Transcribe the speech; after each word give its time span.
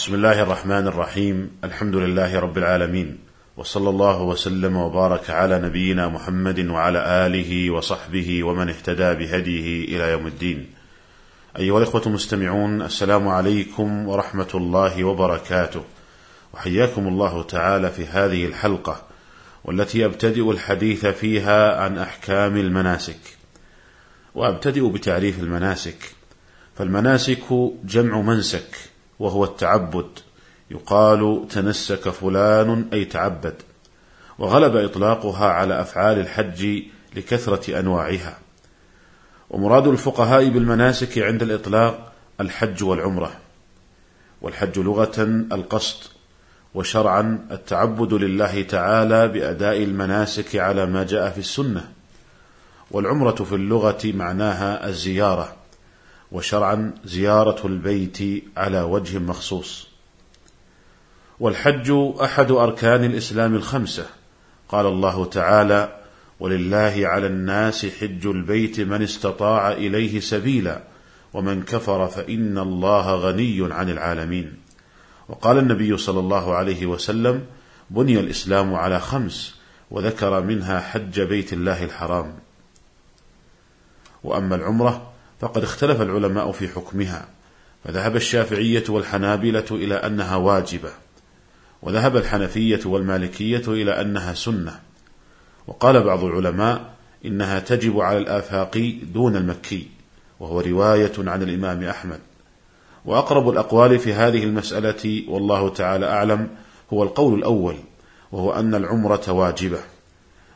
بسم 0.00 0.14
الله 0.14 0.42
الرحمن 0.42 0.86
الرحيم 0.86 1.50
الحمد 1.64 1.96
لله 1.96 2.40
رب 2.40 2.58
العالمين 2.58 3.18
وصلى 3.56 3.90
الله 3.90 4.22
وسلم 4.22 4.76
وبارك 4.76 5.30
على 5.30 5.58
نبينا 5.58 6.08
محمد 6.08 6.66
وعلى 6.66 7.26
اله 7.26 7.70
وصحبه 7.70 8.44
ومن 8.44 8.68
اهتدى 8.68 9.14
بهديه 9.14 9.84
إلى 9.84 10.10
يوم 10.12 10.26
الدين 10.26 10.66
ايها 11.58 11.78
الاخوه 11.78 12.02
المستمعون 12.06 12.82
السلام 12.82 13.28
عليكم 13.28 14.08
ورحمه 14.08 14.48
الله 14.54 15.04
وبركاته 15.04 15.84
وحياكم 16.54 17.08
الله 17.08 17.42
تعالى 17.42 17.90
في 17.90 18.06
هذه 18.06 18.46
الحلقة 18.46 19.02
والتي 19.64 20.04
ابتدئ 20.04 20.50
الحديث 20.50 21.06
فيها 21.06 21.80
عن 21.80 21.98
احكام 21.98 22.56
المناسك 22.56 23.20
وابتدئ 24.34 24.88
بتعريف 24.88 25.40
المناسك 25.40 26.12
فالمناسك 26.76 27.44
جمع 27.84 28.20
منسك 28.20 28.90
وهو 29.20 29.44
التعبد. 29.44 30.06
يقال 30.70 31.46
تنسك 31.50 32.08
فلان 32.08 32.88
أي 32.92 33.04
تعبد. 33.04 33.54
وغلب 34.38 34.76
إطلاقها 34.76 35.46
على 35.46 35.80
أفعال 35.80 36.18
الحج 36.18 36.82
لكثرة 37.16 37.78
أنواعها. 37.80 38.38
ومراد 39.50 39.86
الفقهاء 39.86 40.48
بالمناسك 40.48 41.18
عند 41.18 41.42
الإطلاق 41.42 42.12
الحج 42.40 42.84
والعمرة. 42.84 43.32
والحج 44.42 44.78
لغة 44.78 45.12
القصد. 45.52 46.04
وشرعا 46.74 47.46
التعبد 47.50 48.12
لله 48.12 48.62
تعالى 48.62 49.28
بأداء 49.28 49.82
المناسك 49.82 50.56
على 50.56 50.86
ما 50.86 51.04
جاء 51.04 51.30
في 51.30 51.38
السنة. 51.38 51.92
والعمرة 52.90 53.44
في 53.44 53.54
اللغة 53.54 54.00
معناها 54.04 54.88
الزيارة. 54.88 55.59
وشرعا 56.32 56.94
زيارة 57.04 57.66
البيت 57.66 58.44
على 58.56 58.82
وجه 58.82 59.18
مخصوص. 59.18 59.88
والحج 61.40 61.90
أحد 62.22 62.50
أركان 62.50 63.04
الإسلام 63.04 63.54
الخمسة. 63.54 64.06
قال 64.68 64.86
الله 64.86 65.24
تعالى 65.24 66.00
ولله 66.40 67.00
على 67.02 67.26
الناس 67.26 67.86
حج 67.86 68.26
البيت 68.26 68.80
من 68.80 69.02
استطاع 69.02 69.72
إليه 69.72 70.20
سبيلا 70.20 70.82
ومن 71.32 71.62
كفر 71.62 72.06
فإن 72.06 72.58
الله 72.58 73.14
غني 73.14 73.74
عن 73.74 73.90
العالمين. 73.90 74.56
وقال 75.28 75.58
النبي 75.58 75.96
صلى 75.96 76.20
الله 76.20 76.54
عليه 76.54 76.86
وسلم 76.86 77.46
بني 77.90 78.20
الإسلام 78.20 78.74
على 78.74 79.00
خمس 79.00 79.54
وذكر 79.90 80.40
منها 80.40 80.80
حج 80.80 81.20
بيت 81.20 81.52
الله 81.52 81.84
الحرام. 81.84 82.34
وأما 84.24 84.56
العمرة 84.56 85.09
فقد 85.40 85.62
اختلف 85.62 86.00
العلماء 86.00 86.52
في 86.52 86.68
حكمها 86.68 87.28
فذهب 87.84 88.16
الشافعية 88.16 88.84
والحنابلة 88.88 89.64
إلى 89.70 89.94
أنها 89.94 90.36
واجبة 90.36 90.90
وذهب 91.82 92.16
الحنفية 92.16 92.80
والمالكية 92.84 93.62
إلى 93.68 94.00
أنها 94.00 94.34
سنة 94.34 94.80
وقال 95.66 96.02
بعض 96.02 96.24
العلماء 96.24 96.90
إنها 97.24 97.58
تجب 97.58 98.00
على 98.00 98.18
الافاقي 98.18 98.90
دون 98.90 99.36
المكي 99.36 99.88
وهو 100.40 100.60
رواية 100.60 101.12
عن 101.18 101.42
الإمام 101.42 101.82
أحمد. 101.82 102.20
وأقرب 103.04 103.48
الأقوال 103.48 103.98
في 103.98 104.12
هذه 104.12 104.44
المسألة 104.44 105.24
والله 105.28 105.68
تعالى 105.68 106.06
أعلم 106.06 106.48
هو 106.92 107.02
القول 107.02 107.38
الأول 107.38 107.76
وهو 108.32 108.52
أن 108.52 108.74
العمرة 108.74 109.32
واجبة 109.32 109.78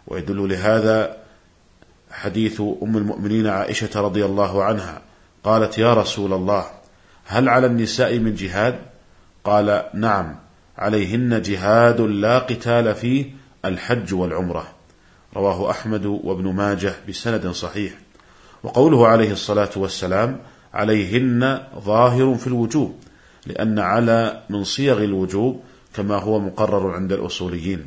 ويدل 0.06 0.48
لهذا 0.48 1.23
حديث 2.14 2.60
أم 2.82 2.96
المؤمنين 2.96 3.46
عائشة 3.46 4.00
رضي 4.00 4.24
الله 4.24 4.64
عنها 4.64 5.02
قالت 5.44 5.78
يا 5.78 5.94
رسول 5.94 6.32
الله 6.32 6.64
هل 7.26 7.48
على 7.48 7.66
النساء 7.66 8.18
من 8.18 8.34
جهاد؟ 8.34 8.78
قال 9.44 9.84
نعم 9.94 10.36
عليهن 10.78 11.42
جهاد 11.42 12.00
لا 12.00 12.38
قتال 12.38 12.94
فيه 12.94 13.30
الحج 13.64 14.14
والعمرة. 14.14 14.66
رواه 15.36 15.70
أحمد 15.70 16.06
وابن 16.06 16.52
ماجه 16.52 16.94
بسند 17.08 17.48
صحيح. 17.48 17.92
وقوله 18.62 19.08
عليه 19.08 19.32
الصلاة 19.32 19.70
والسلام 19.76 20.40
عليهن 20.74 21.60
ظاهر 21.78 22.34
في 22.34 22.46
الوجوب 22.46 22.94
لأن 23.46 23.78
على 23.78 24.42
من 24.50 24.64
صيغ 24.64 25.04
الوجوب 25.04 25.60
كما 25.94 26.16
هو 26.16 26.38
مقرر 26.40 26.90
عند 26.90 27.12
الأصوليين. 27.12 27.86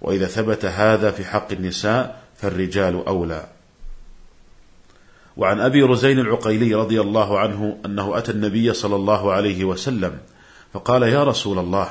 وإذا 0.00 0.26
ثبت 0.26 0.64
هذا 0.64 1.10
في 1.10 1.24
حق 1.24 1.52
النساء 1.52 2.27
فالرجال 2.38 3.06
أولى. 3.06 3.46
وعن 5.36 5.60
أبي 5.60 5.82
رزين 5.82 6.18
العقيلي 6.18 6.74
رضي 6.74 7.00
الله 7.00 7.38
عنه 7.38 7.78
أنه 7.86 8.18
أتى 8.18 8.32
النبي 8.32 8.74
صلى 8.74 8.96
الله 8.96 9.32
عليه 9.32 9.64
وسلم 9.64 10.18
فقال 10.72 11.02
يا 11.02 11.24
رسول 11.24 11.58
الله 11.58 11.88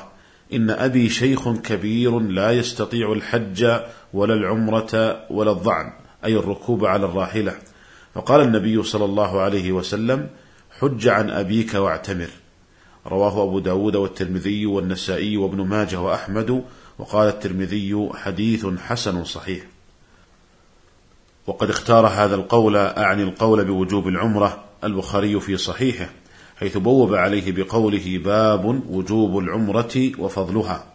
إن 0.54 0.70
أبي 0.70 1.10
شيخ 1.10 1.50
كبير 1.50 2.20
لا 2.20 2.52
يستطيع 2.52 3.12
الحج 3.12 3.80
ولا 4.14 4.34
العمرة 4.34 5.26
ولا 5.30 5.52
الظعن 5.52 5.94
أي 6.26 6.36
الركوب 6.36 6.86
على 6.86 7.06
الراحلة. 7.06 7.56
فقال 8.14 8.42
النبي 8.42 8.84
صلى 8.84 9.06
الله 9.06 9.42
عليه 9.42 9.72
وسلم 9.72 10.30
حج 10.80 11.08
عن 11.08 11.30
أبيك 11.30 11.74
واعتمر. 11.74 12.30
رواه 13.08 13.44
أبو 13.44 13.60
داود 13.60 13.96
والترمذي 13.96 14.66
والنسائي 14.66 15.38
وابن 15.38 15.68
ماجه 15.68 16.02
وأحمد 16.02 16.64
وقال 17.00 17.28
الترمذي 17.28 18.10
حديث 18.14 18.66
حسن 18.66 19.24
صحيح. 19.24 19.77
وقد 21.48 21.70
اختار 21.70 22.08
هذا 22.08 22.36
القول 22.36 22.78
أعني 22.78 23.24
القول 23.24 23.66
بوجوب 23.66 24.08
العمرة 24.08 24.64
البخاري 24.84 25.40
في 25.40 25.58
صحيحه 25.58 26.10
حيث 26.58 26.78
بوب 26.78 27.16
عليه 27.16 27.52
بقوله 27.52 28.22
باب 28.26 28.66
وجوب 28.90 29.38
العمرة 29.38 30.12
وفضلها. 30.20 30.86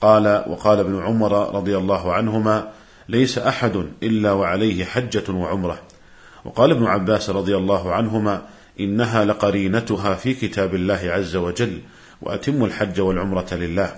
قال 0.00 0.44
وقال 0.48 0.78
ابن 0.78 1.02
عمر 1.02 1.54
رضي 1.54 1.76
الله 1.76 2.12
عنهما 2.12 2.72
ليس 3.08 3.38
أحد 3.38 3.86
إلا 4.02 4.32
وعليه 4.32 4.84
حجة 4.84 5.32
وعمرة. 5.32 5.78
وقال 6.44 6.70
ابن 6.70 6.84
عباس 6.86 7.30
رضي 7.30 7.56
الله 7.56 7.92
عنهما 7.92 8.42
إنها 8.80 9.24
لقرينتها 9.24 10.14
في 10.14 10.34
كتاب 10.34 10.74
الله 10.74 11.00
عز 11.04 11.36
وجل 11.36 11.80
وأتم 12.22 12.64
الحج 12.64 13.00
والعمرة 13.00 13.54
لله. 13.54 13.94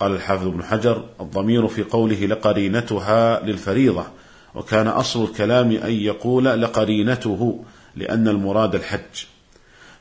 قال 0.00 0.12
الحافظ 0.12 0.46
ابن 0.46 0.62
حجر 0.62 1.04
الضمير 1.20 1.68
في 1.68 1.82
قوله 1.82 2.26
لقرينتها 2.26 3.40
للفريضة 3.40 4.06
وكان 4.54 4.88
أصل 4.88 5.24
الكلام 5.24 5.70
أن 5.70 5.92
يقول 5.92 6.44
لقرينته 6.44 7.64
لأن 7.96 8.28
المراد 8.28 8.74
الحج. 8.74 9.24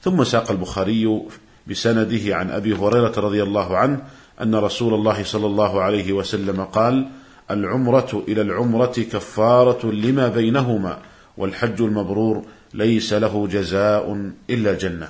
ثم 0.01 0.23
ساق 0.23 0.51
البخاري 0.51 1.21
بسنده 1.67 2.35
عن 2.35 2.51
أبي 2.51 2.73
هريرة 2.73 3.13
رضي 3.17 3.43
الله 3.43 3.77
عنه 3.77 4.03
أن 4.41 4.55
رسول 4.55 4.93
الله 4.93 5.23
صلى 5.23 5.45
الله 5.45 5.81
عليه 5.81 6.13
وسلم 6.13 6.63
قال 6.63 7.09
العمرة 7.51 8.23
إلى 8.27 8.41
العمرة 8.41 8.93
كفارة 9.11 9.91
لما 9.91 10.27
بينهما 10.27 10.97
والحج 11.37 11.81
المبرور 11.81 12.43
ليس 12.73 13.13
له 13.13 13.47
جزاء 13.47 14.31
إلا 14.49 14.71
الجنة. 14.71 15.09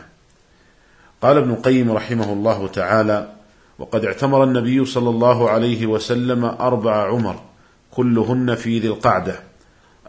قال 1.21 1.37
ابن 1.37 1.51
القيم 1.51 1.91
رحمه 1.91 2.33
الله 2.33 2.67
تعالى 2.67 3.33
وقد 3.79 4.05
اعتمر 4.05 4.43
النبي 4.43 4.85
صلى 4.85 5.09
الله 5.09 5.49
عليه 5.49 5.85
وسلم 5.85 6.45
أربع 6.45 7.07
عمر 7.07 7.50
كلهن 7.91 8.55
في 8.55 8.79
ذي 8.79 8.87
القعدة. 8.87 9.39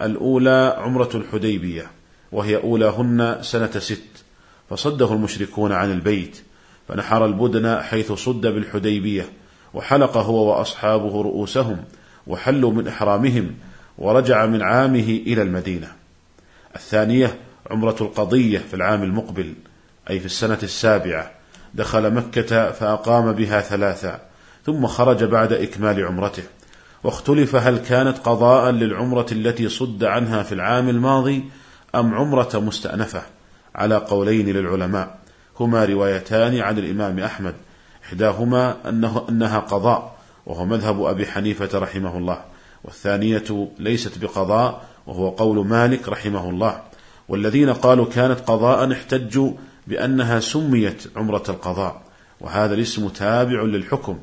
الأولى 0.03 0.76
عمرة 0.78 1.10
الحديبية 1.15 1.91
وهي 2.32 2.56
أولاهن 2.56 3.38
سنة 3.43 3.70
ست. 3.78 4.25
فصده 4.70 5.12
المشركون 5.12 5.72
عن 5.72 5.91
البيت 5.91 6.43
فنحر 6.88 7.26
البدن 7.26 7.81
حيث 7.81 8.12
صد 8.12 8.47
بالحديبية 8.47 9.26
وحلق 9.75 10.16
هو 10.16 10.50
وأصحابه 10.50 11.22
رؤوسهم 11.22 11.84
وحلوا 12.26 12.72
من 12.72 12.88
إحرامهم 12.88 13.54
ورجع 13.99 14.47
من 14.47 14.62
عامه 14.62 15.20
إلى 15.26 15.43
المدينة. 15.43 15.93
الثانية 16.76 17.38
عمرة 17.70 17.97
القضية 18.00 18.59
في 18.59 18.75
العام 18.75 19.03
المقبل 19.03 19.54
أي 20.10 20.20
في 20.20 20.26
السنة 20.26 20.59
السابعة. 20.62 21.31
دخل 21.75 22.14
مكة 22.14 22.70
فأقام 22.70 23.32
بها 23.32 23.61
ثلاثا 23.61 24.20
ثم 24.67 24.87
خرج 24.87 25.25
بعد 25.25 25.52
إكمال 25.52 26.06
عمرته. 26.06 26.43
واختلف 27.04 27.56
هل 27.56 27.78
كانت 27.78 28.19
قضاء 28.19 28.70
للعمرة 28.70 29.26
التي 29.32 29.69
صد 29.69 30.04
عنها 30.04 30.43
في 30.43 30.52
العام 30.52 30.88
الماضي 30.88 31.44
أم 31.94 32.14
عمرة 32.14 32.50
مستأنفة 32.54 33.22
على 33.75 33.96
قولين 33.96 34.49
للعلماء. 34.49 35.19
هما 35.60 35.84
روايتان 35.84 36.58
عن 36.60 36.78
الإمام 36.78 37.19
أحمد. 37.19 37.54
إحداهما 38.04 38.76
انه 38.88 39.26
أنها 39.28 39.58
قضاء 39.58 40.16
وهو 40.46 40.64
مذهب 40.64 41.02
أبي 41.02 41.26
حنيفة 41.26 41.78
رحمه 41.78 42.19
الله. 42.19 42.44
والثانية 42.84 43.69
ليست 43.78 44.19
بقضاء 44.19 44.84
وهو 45.06 45.28
قول 45.28 45.66
مالك 45.66 46.08
رحمه 46.08 46.50
الله. 46.50 46.82
والذين 47.28 47.72
قالوا 47.72 48.06
كانت 48.06 48.40
قضاء 48.40 48.93
احتجوا 48.93 49.52
بأنها 49.87 50.40
سميت 50.40 51.04
عمرة 51.16 51.44
القضاء. 51.49 52.02
وهذا 52.40 52.75
الاسم 52.75 53.08
تابع 53.08 53.62
للحكم. 53.62 54.19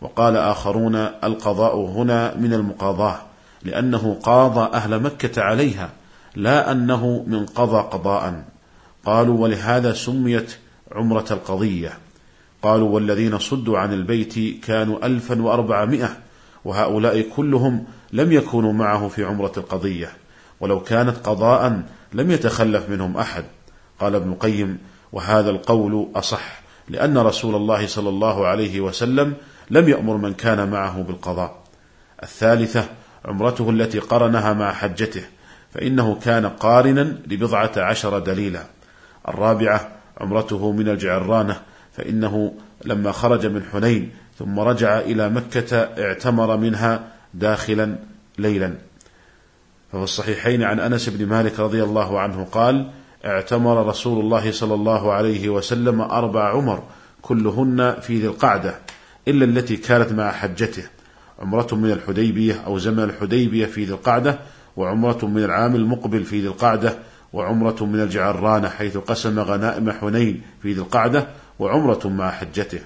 وقال 0.00 0.36
آخرون 0.36 0.96
القضاء 0.96 1.76
هنا 1.76 2.36
من 2.36 2.52
المقاضاة 2.52 3.16
لأنه 3.62 4.18
قاضى 4.22 4.76
أهل 4.76 5.02
مكة 5.02 5.42
عليها 5.42 5.90
لا 6.36 6.72
أنه 6.72 7.24
من 7.26 7.46
قضى 7.46 7.78
قضاء. 7.78 8.44
قالوا 9.04 9.38
ولهذا 9.38 9.92
سميت 9.92 10.56
عمرة 10.92 11.26
القضية. 11.30 11.98
قالوا 12.62 12.88
والذين 12.88 13.38
صدوا 13.38 13.78
عن 13.78 13.92
البيت 13.92 14.64
كانوا 14.64 15.06
ألفا 15.06 15.42
وأربعمائة 15.42 16.16
وهؤلاء 16.64 17.20
كلهم 17.20 17.84
لم 18.12 18.32
يكونوا 18.32 18.72
معه 18.72 19.08
في 19.08 19.24
عمرة 19.24 19.52
القضية 19.56 20.08
ولو 20.60 20.80
كانت 20.80 21.16
قضاء 21.16 21.82
لم 22.12 22.30
يتخلف 22.30 22.90
منهم 22.90 23.16
أحد. 23.16 23.44
قال 24.00 24.14
ابن 24.14 24.34
قيم 24.34 24.78
وهذا 25.12 25.50
القول 25.50 26.08
أصح 26.14 26.60
لأن 26.88 27.18
رسول 27.18 27.54
الله 27.54 27.86
صلى 27.86 28.08
الله 28.08 28.46
عليه 28.46 28.80
وسلم 28.80 29.34
لم 29.70 29.88
يأمر 29.88 30.16
من 30.16 30.34
كان 30.34 30.70
معه 30.70 31.02
بالقضاء. 31.02 31.62
الثالثة 32.22 32.88
عمرته 33.24 33.70
التي 33.70 33.98
قرنها 33.98 34.52
مع 34.52 34.72
حجته 34.72 35.22
فإنه 35.70 36.18
كان 36.24 36.46
قارنا 36.46 37.00
لبضعة 37.26 37.72
عشر 37.76 38.18
دليلا. 38.18 38.62
الرابعة 39.28 39.88
عمرته 40.20 40.72
من 40.72 40.88
الجعرانة 40.88 41.60
فإنه 41.92 42.54
لما 42.84 43.12
خرج 43.12 43.46
من 43.46 43.62
حنين 43.72 44.10
ثم 44.38 44.60
رجع 44.60 44.98
إلى 44.98 45.28
مكة 45.28 45.76
اعتمر 45.76 46.56
منها 46.56 47.04
داخلا 47.34 47.96
ليلا. 48.38 48.74
ففي 49.92 50.02
الصحيحين 50.02 50.62
عن 50.62 50.80
أنس 50.80 51.08
بن 51.08 51.26
مالك 51.26 51.60
رضي 51.60 51.82
الله 51.82 52.20
عنه 52.20 52.44
قال 52.52 52.90
اعتمر 53.24 53.86
رسول 53.86 54.20
الله 54.20 54.52
صلى 54.52 54.74
الله 54.74 55.12
عليه 55.12 55.48
وسلم 55.48 56.00
أربع 56.00 56.48
عمر 56.48 56.82
كلهن 57.22 57.96
في 58.00 58.18
ذي 58.18 58.26
القعدة. 58.26 58.74
إلا 59.28 59.44
التي 59.44 59.76
كانت 59.76 60.12
مع 60.12 60.32
حجته. 60.32 60.82
عمرة 61.38 61.68
من 61.72 61.90
الحديبية 61.90 62.54
أو 62.66 62.78
زمن 62.78 63.02
الحديبية 63.02 63.66
في 63.66 63.84
ذي 63.84 63.92
القعدة 63.92 64.38
وعمرة 64.76 65.26
من 65.26 65.44
العام 65.44 65.74
المقبل 65.74 66.24
في 66.24 66.40
ذي 66.40 66.46
القعدة 66.46 66.98
وعمرة 67.32 67.84
من 67.84 68.00
الجعرانة 68.00 68.68
حيث 68.68 68.96
قسم 68.96 69.40
غنائم 69.40 69.90
حنين 69.90 70.42
في 70.62 70.72
ذي 70.72 70.80
القعدة 70.80 71.26
وعمرة 71.58 72.08
مع 72.08 72.30
حجته. 72.30 72.80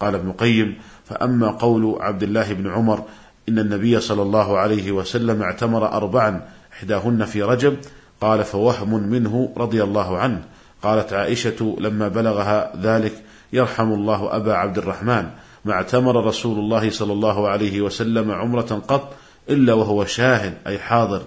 قال 0.00 0.14
ابن 0.14 0.32
قيم 0.32 0.76
فأما 1.04 1.50
قول 1.50 1.96
عبد 2.00 2.22
الله 2.22 2.52
بن 2.52 2.70
عمر 2.70 3.04
إن 3.48 3.58
النبي 3.58 4.00
صلى 4.00 4.22
الله 4.22 4.58
عليه 4.58 4.92
وسلم 4.92 5.42
اعتمر 5.42 5.92
أربعا 5.92 6.48
إحداهن 6.72 7.24
في 7.24 7.42
رجب 7.42 7.76
قال 8.20 8.44
فوهم 8.44 9.08
منه 9.08 9.52
رضي 9.56 9.82
الله 9.82 10.18
عنه. 10.18 10.42
قالت 10.82 11.12
عائشة 11.12 11.76
لما 11.80 12.08
بلغها 12.08 12.72
ذلك 12.82 13.12
يرحم 13.52 13.92
الله 13.92 14.36
أبا 14.36 14.54
عبد 14.54 14.78
الرحمن. 14.78 15.30
ما 15.68 15.74
اعتمر 15.74 16.24
رسول 16.24 16.58
الله 16.58 16.90
صلى 16.90 17.12
الله 17.12 17.48
عليه 17.48 17.80
وسلم 17.80 18.30
عمرة 18.30 18.82
قط 18.88 19.14
إلا 19.50 19.74
وهو 19.74 20.04
شاهد 20.04 20.58
أي 20.66 20.78
حاضر 20.78 21.22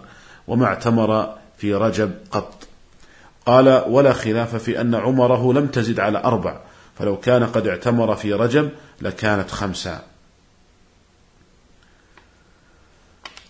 وما 0.47 0.65
اعتمر 0.65 1.35
في 1.57 1.73
رجب 1.73 2.11
قط. 2.31 2.67
قال 3.45 3.83
ولا 3.88 4.13
خلاف 4.13 4.55
في 4.55 4.81
أن 4.81 4.95
عمره 4.95 5.53
لم 5.53 5.67
تزد 5.67 5.99
على 5.99 6.23
أربع 6.23 6.61
فلو 6.97 7.17
كان 7.17 7.43
قد 7.43 7.67
اعتمر 7.67 8.15
في 8.15 8.33
رجب 8.33 8.69
لكانت 9.01 9.51
خمسا 9.51 10.03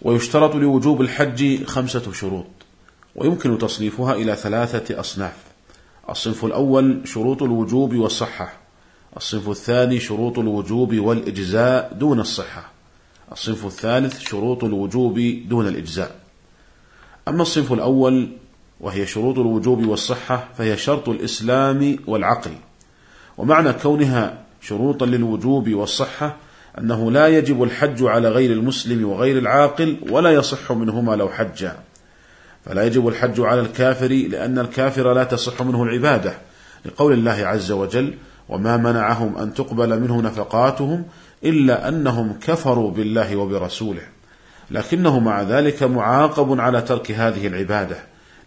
ويشترط 0.01 0.55
لوجوب 0.55 1.01
الحج 1.01 1.63
خمسة 1.63 2.13
شروط 2.13 2.47
ويمكن 3.15 3.57
تصنيفها 3.57 4.13
إلى 4.13 4.35
ثلاثة 4.35 4.99
أصناف. 4.99 5.35
الصنف 6.09 6.45
الأول 6.45 7.01
شروط 7.05 7.43
الوجوب 7.43 7.95
والصحة 7.95 8.61
الصنف 9.18 9.50
الثاني 9.50 10.00
شروط 10.00 10.40
الوجوب 10.40 10.96
والإجزاء 10.96 11.94
دون 11.94 12.19
الصحة. 12.19 12.72
الصنف 13.31 13.66
الثالث 13.66 14.19
شروط 14.19 14.63
الوجوب 14.63 15.19
دون 15.50 15.68
الإجزاء. 15.68 16.16
أما 17.28 17.42
الصنف 17.42 17.74
الأول 17.74 18.30
وهي 18.80 19.06
شروط 19.06 19.40
الوجوب 19.40 19.88
والصحة 19.88 20.48
فهي 20.58 20.78
شرط 20.78 21.10
الإسلام 21.10 22.00
والعقل. 22.08 22.52
ومعنى 23.38 23.74
كونها 23.74 24.44
شروطا 24.62 25.06
للوجوب 25.06 25.69
والصحة 25.69 26.36
أنه 26.78 27.12
لا 27.12 27.28
يجب 27.28 27.63
الحج 27.63 28.04
على 28.04 28.30
غير 28.30 28.52
المسلم 28.52 29.10
وغير 29.10 29.38
العاقل 29.38 29.98
ولا 30.10 30.31
يصح 30.31 30.72
منهما 30.72 31.16
لو 31.16 31.30
حجا. 31.30 31.80
فلا 32.66 32.84
يجب 32.84 33.08
الحج 33.08 33.40
على 33.40 33.62
الكافر 33.62 34.08
لأن 34.08 34.60
الكافر 34.60 35.13
لا 35.13 35.24
تصح 35.24 35.62
منه 35.62 35.84
العبادة. 35.84 36.38
لقول 36.86 37.13
الله 37.13 37.31
عز 37.31 37.72
وجل 37.72 38.13
وما 38.51 38.77
منعهم 38.77 39.38
أن 39.38 39.53
تقبل 39.53 40.00
منه 40.00 40.21
نفقاتهم 40.21 41.03
إلا 41.44 41.88
أنهم 41.88 42.33
كفروا 42.33 42.92
بالله 42.92 43.36
وبرسوله. 43.36 44.01
لكنه 44.71 45.19
مع 45.19 45.42
ذلك 45.42 45.83
معاقب 45.83 46.59
على 46.59 46.81
ترك 46.81 47.12
هذه 47.12 47.48
العبادة. 47.48 47.98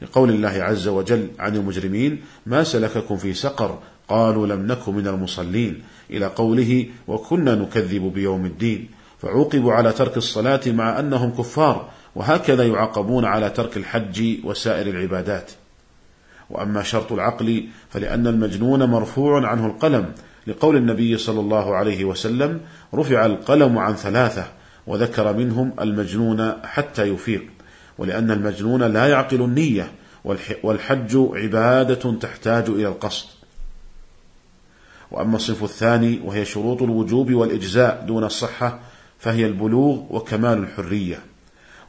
لقول 0.02 0.30
الله 0.30 0.48
عز 0.48 0.88
وجل 0.88 1.28
عن 1.38 1.56
المجرمين 1.56 2.22
ما 2.46 2.64
سلككم 2.64 3.16
في 3.16 3.34
سقر؟ 3.34 3.78
قالوا 4.08 4.46
لم 4.46 4.66
نك 4.66 4.88
من 4.88 5.06
المصلين. 5.06 5.82
إلى 6.10 6.26
قوله 6.26 6.86
وكنا 7.08 7.54
نكذب 7.54 8.02
بيوم 8.02 8.44
الدين. 8.44 8.88
فعوقبوا 9.18 9.72
على 9.72 9.92
ترك 9.92 10.16
الصلاة 10.16 10.60
مع 10.66 11.00
أنهم 11.00 11.30
كفار 11.30 11.88
وهكذا 12.14 12.64
يعاقبون 12.66 13.24
على 13.24 13.50
ترك 13.50 13.76
الحج 13.76 14.36
وسائر 14.44 14.86
العبادات. 14.86 15.50
وأما 16.50 16.82
شرط 16.82 17.12
العقل 17.12 17.68
فلأن 17.90 18.26
المجنون 18.26 18.84
مرفوع 18.84 19.46
عنه 19.46 19.66
القلم 19.66 20.12
لقول 20.46 20.76
النبي 20.76 21.18
صلى 21.18 21.40
الله 21.40 21.76
عليه 21.76 22.04
وسلم 22.04 22.60
رفع 22.94 23.26
القلم 23.26 23.78
عن 23.78 23.94
ثلاثة 23.94 24.44
وذكر 24.86 25.32
منهم 25.32 25.72
المجنون 25.80 26.52
حتى 26.64 27.02
يفيق 27.02 27.44
ولأن 27.98 28.30
المجنون 28.30 28.82
لا 28.82 29.06
يعقل 29.06 29.42
النية 29.42 29.92
والحج 30.62 31.16
عبادة 31.16 32.12
تحتاج 32.12 32.68
إلى 32.68 32.88
القصد. 32.88 33.26
وأما 35.10 35.36
الصنف 35.36 35.64
الثاني 35.64 36.20
وهي 36.24 36.44
شروط 36.44 36.82
الوجوب 36.82 37.32
والإجزاء 37.32 38.04
دون 38.06 38.24
الصحة 38.24 38.80
فهي 39.18 39.46
البلوغ 39.46 40.02
وكمال 40.10 40.58
الحرية. 40.58 41.18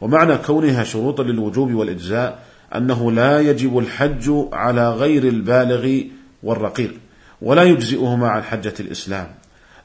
ومعنى 0.02 0.38
كونها 0.38 0.84
شروطا 0.84 1.24
للوجوب 1.24 1.74
والإجزاء 1.74 2.44
أنه 2.76 3.12
لا 3.12 3.40
يجب 3.40 3.78
الحج 3.78 4.32
على 4.54 4.90
غير 4.90 5.24
البالغ 5.24 6.02
والرقيق 6.44 6.94
ولا 7.42 7.64
يجزئهما 7.64 8.30
عن 8.30 8.44
حجة 8.44 8.74
الإسلام 8.80 9.28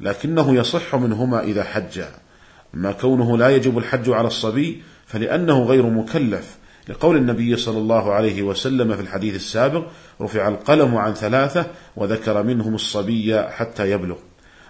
لكنه 0.00 0.54
يصح 0.54 0.94
منهما 0.94 1.40
إذا 1.42 1.64
حجا 1.64 2.08
أما 2.74 2.92
كونه 2.92 3.38
لا 3.38 3.48
يجب 3.48 3.78
الحج 3.78 4.10
على 4.10 4.26
الصبي 4.26 4.82
فلأنه 5.06 5.62
غير 5.64 5.86
مكلف 5.86 6.56
لقول 6.88 7.16
النبي 7.16 7.56
صلى 7.56 7.78
الله 7.78 8.12
عليه 8.12 8.42
وسلم 8.42 8.96
في 8.96 9.02
الحديث 9.02 9.34
السابق 9.34 9.86
رفع 10.20 10.48
القلم 10.48 10.96
عن 10.96 11.14
ثلاثة 11.14 11.66
وذكر 11.96 12.42
منهم 12.42 12.74
الصبي 12.74 13.42
حتى 13.42 13.90
يبلغ 13.90 14.16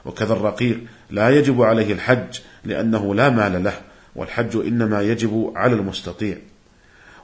وكذا 0.05 0.33
الرقيق 0.33 0.81
لا 1.11 1.31
يجب 1.31 1.63
عليه 1.63 1.93
الحج 1.93 2.39
لأنه 2.65 3.15
لا 3.15 3.31
مال 3.31 3.65
له 3.65 3.75
والحج 4.17 4.57
إنما 4.57 5.03
يجب 5.03 5.53
على 5.57 5.75
المستطيع 5.75 6.37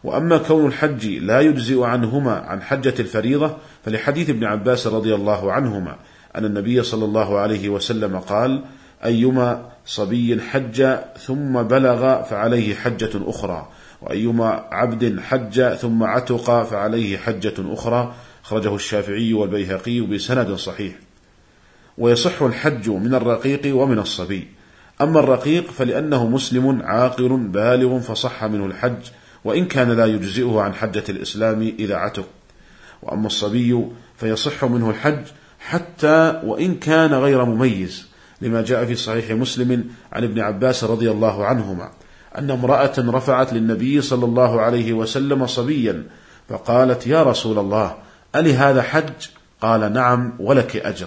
وأما 0.06 0.38
كون 0.38 0.66
الحج 0.66 1.06
لا 1.06 1.40
يجزئ 1.40 1.82
عنهما 1.82 2.32
عن 2.32 2.62
حجة 2.62 2.94
الفريضة 3.00 3.56
فلحديث 3.84 4.30
ابن 4.30 4.44
عباس 4.44 4.86
رضي 4.86 5.14
الله 5.14 5.52
عنهما 5.52 5.96
أن 6.36 6.44
النبي 6.44 6.82
صلى 6.82 7.04
الله 7.04 7.38
عليه 7.38 7.68
وسلم 7.68 8.18
قال 8.18 8.64
أيما 9.04 9.68
صبي 9.86 10.40
حج 10.40 10.96
ثم 11.18 11.62
بلغ 11.62 12.22
فعليه 12.22 12.74
حجة 12.74 13.10
أخرى 13.14 13.68
وأيما 14.02 14.64
عبد 14.70 15.20
حج 15.20 15.62
ثم 15.62 16.02
عتق 16.02 16.62
فعليه 16.62 17.16
حجة 17.16 17.54
أخرى. 17.58 18.14
خرجه 18.42 18.74
الشافعي 18.74 19.32
والبيهقي 19.32 20.00
بسند 20.00 20.54
صحيح. 20.54 20.94
ويصح 21.98 22.42
الحج 22.42 22.88
من 22.88 23.14
الرقيق 23.14 23.76
ومن 23.76 23.98
الصبي. 23.98 24.48
أما 25.00 25.20
الرقيق 25.20 25.70
فلأنه 25.70 26.26
مسلم 26.26 26.82
عاقل 26.82 27.36
بالغ 27.36 27.98
فصح 27.98 28.44
منه 28.44 28.66
الحج 28.66 29.10
وإن 29.46 29.64
كان 29.64 29.90
لا 29.90 30.06
يجزئه 30.06 30.60
عن 30.60 30.74
حجة 30.74 31.04
الإسلام 31.08 31.74
إذا 31.78 31.96
عتق 31.96 32.28
وأما 33.02 33.26
الصبي 33.26 33.86
فيصح 34.16 34.64
منه 34.64 34.90
الحج 34.90 35.24
حتى 35.58 36.40
وإن 36.44 36.74
كان 36.74 37.14
غير 37.14 37.44
مميز 37.44 38.06
لما 38.42 38.62
جاء 38.62 38.84
في 38.84 38.94
صحيح 38.94 39.30
مسلم 39.30 39.84
عن 40.12 40.24
ابن 40.24 40.40
عباس 40.40 40.84
رضي 40.84 41.10
الله 41.10 41.44
عنهما 41.44 41.90
أن 42.38 42.50
امرأة 42.50 42.92
رفعت 42.98 43.52
للنبي 43.52 44.00
صلى 44.00 44.24
الله 44.24 44.60
عليه 44.60 44.92
وسلم 44.92 45.46
صبيا 45.46 46.04
فقالت 46.48 47.06
يا 47.06 47.22
رسول 47.22 47.58
الله 47.58 47.96
ألي 48.36 48.54
هذا 48.54 48.82
حج؟ 48.82 49.28
قال 49.60 49.92
نعم 49.92 50.32
ولك 50.38 50.76
أجر. 50.76 51.06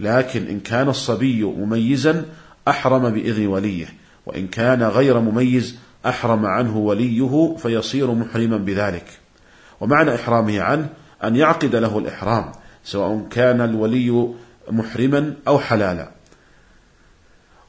لكن 0.00 0.46
إن 0.46 0.60
كان 0.60 0.88
الصبي 0.88 1.44
مميزا 1.44 2.24
أحرم 2.68 3.10
بإذن 3.10 3.46
وليه 3.46 3.86
وإن 4.26 4.46
كان 4.46 4.82
غير 4.82 5.20
مميز 5.20 5.78
أحرم 6.08 6.46
عنه 6.46 6.76
وليه 6.76 7.56
فيصير 7.56 8.14
محرما 8.14 8.56
بذلك. 8.56 9.06
ومعنى 9.80 10.14
إحرامه 10.14 10.60
عنه 10.60 10.88
أن 11.24 11.36
يعقد 11.36 11.76
له 11.76 11.98
الإحرام 11.98 12.52
سواء 12.84 13.26
كان 13.30 13.60
الولي 13.60 14.28
محرما 14.70 15.34
أو 15.48 15.58
حلالا. 15.58 16.10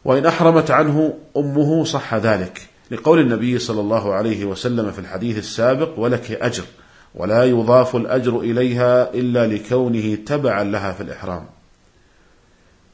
وإن 0.06 0.26
أحرمت 0.26 0.72
عنه 0.72 1.14
أمه 1.38 1.84
صح 1.84 2.14
ذلك 2.14 2.68
لقول 2.92 3.20
النبي 3.20 3.60
صلى 3.60 3.82
الله 3.82 4.14
عليه 4.14 4.46
وسلم 4.46 4.92
في 4.92 5.00
الحديث 5.00 5.38
السابق 5.38 6.00
ولك 6.00 6.32
أجر 6.32 6.64
ولا 7.16 7.44
يضاف 7.44 7.96
الأجر 7.96 8.40
إليها 8.40 9.14
إلا 9.14 9.48
لكونه 9.48 10.16
تبعا 10.16 10.64
لها 10.64 10.92
في 10.92 11.04
الإحرام. 11.04 11.46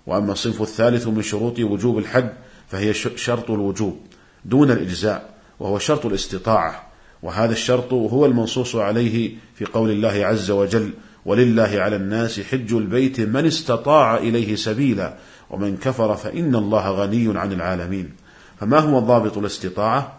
وأما 0.07 0.31
الصنف 0.31 0.61
الثالث 0.61 1.07
من 1.07 1.21
شروط 1.21 1.59
وجوب 1.59 1.97
الحج 1.97 2.29
فهي 2.67 2.93
شرط 2.93 3.51
الوجوب 3.51 3.99
دون 4.45 4.71
الإجزاء. 4.71 5.34
وهو 5.59 5.79
شرط 5.79 6.05
الاستطاعة 6.05 6.83
وهذا 7.23 7.51
الشرط 7.51 7.93
هو 7.93 8.25
المنصوص 8.25 8.75
عليه 8.75 9.31
في 9.55 9.65
قول 9.65 9.89
الله 9.91 10.25
عز 10.25 10.51
وجل 10.51 10.93
ولله 11.25 11.71
على 11.75 11.95
الناس 11.95 12.39
حج 12.39 12.73
البيت 12.73 13.19
من 13.19 13.45
استطاع 13.45 14.17
إليه 14.17 14.55
سبيلا 14.55 15.15
ومن 15.49 15.77
كفر 15.77 16.15
فإن 16.15 16.55
الله 16.55 16.91
غني 16.91 17.39
عن 17.39 17.51
العالمين. 17.51 18.13
فما 18.59 18.79
هو 18.79 18.99
ضابط 18.99 19.37
الاستطاعة؟ 19.37 20.17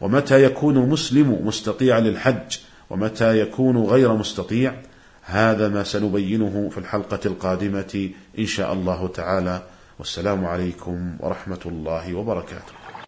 ومتى 0.00 0.44
يكون 0.44 0.76
المسلم 0.76 1.46
مستطيعا 1.46 2.00
للحج؟ 2.00 2.58
ومتى 2.90 3.38
يكون 3.38 3.76
غير 3.76 4.12
مستطيع؟ 4.12 4.74
هذا 5.22 5.68
ما 5.68 5.84
سنبينه 5.84 6.68
في 6.72 6.78
الحلقة 6.78 7.20
القادمة 7.26 8.10
إن 8.38 8.46
شاء 8.46 8.72
الله 8.72 9.08
تعالى. 9.08 9.62
والسلام 9.98 10.44
عليكم 10.44 11.16
ورحمة 11.20 11.60
الله 11.66 12.14
وبركاته. 12.14 12.77